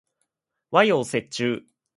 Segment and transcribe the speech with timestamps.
[0.71, 1.63] 和洋折衷